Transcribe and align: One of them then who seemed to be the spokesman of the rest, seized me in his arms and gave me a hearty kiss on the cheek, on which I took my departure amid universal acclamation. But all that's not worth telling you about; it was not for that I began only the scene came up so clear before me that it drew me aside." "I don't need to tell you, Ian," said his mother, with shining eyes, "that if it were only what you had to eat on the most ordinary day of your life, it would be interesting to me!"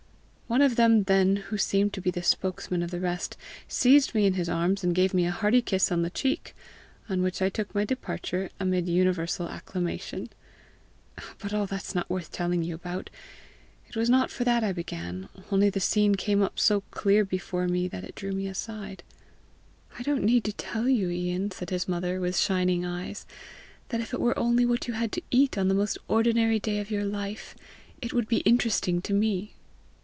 One 0.47 0.61
of 0.61 0.75
them 0.75 1.03
then 1.03 1.37
who 1.37 1.57
seemed 1.57 1.93
to 1.93 2.01
be 2.01 2.11
the 2.11 2.21
spokesman 2.21 2.83
of 2.83 2.91
the 2.91 2.99
rest, 2.99 3.37
seized 3.69 4.13
me 4.13 4.25
in 4.25 4.33
his 4.33 4.49
arms 4.49 4.83
and 4.83 4.93
gave 4.93 5.13
me 5.13 5.25
a 5.25 5.31
hearty 5.31 5.61
kiss 5.61 5.89
on 5.93 6.01
the 6.01 6.09
cheek, 6.09 6.53
on 7.07 7.21
which 7.21 7.41
I 7.41 7.47
took 7.47 7.73
my 7.73 7.85
departure 7.85 8.49
amid 8.59 8.89
universal 8.89 9.47
acclamation. 9.47 10.27
But 11.37 11.53
all 11.53 11.67
that's 11.67 11.95
not 11.95 12.09
worth 12.09 12.33
telling 12.33 12.63
you 12.63 12.75
about; 12.75 13.09
it 13.87 13.95
was 13.95 14.09
not 14.09 14.29
for 14.29 14.43
that 14.43 14.61
I 14.61 14.73
began 14.73 15.29
only 15.51 15.69
the 15.69 15.79
scene 15.79 16.15
came 16.15 16.41
up 16.41 16.59
so 16.59 16.81
clear 16.91 17.23
before 17.23 17.69
me 17.69 17.87
that 17.87 18.03
it 18.03 18.15
drew 18.15 18.33
me 18.33 18.45
aside." 18.47 19.03
"I 19.97 20.03
don't 20.03 20.21
need 20.25 20.43
to 20.43 20.51
tell 20.51 20.89
you, 20.89 21.09
Ian," 21.09 21.51
said 21.51 21.69
his 21.69 21.87
mother, 21.87 22.19
with 22.19 22.35
shining 22.37 22.83
eyes, 22.83 23.25
"that 23.87 24.01
if 24.01 24.13
it 24.13 24.19
were 24.19 24.37
only 24.37 24.65
what 24.65 24.85
you 24.85 24.95
had 24.95 25.13
to 25.13 25.21
eat 25.31 25.57
on 25.57 25.69
the 25.69 25.73
most 25.73 25.97
ordinary 26.09 26.59
day 26.59 26.79
of 26.79 26.91
your 26.91 27.05
life, 27.05 27.55
it 28.01 28.11
would 28.11 28.27
be 28.27 28.39
interesting 28.39 29.01
to 29.03 29.13
me!" 29.13 29.53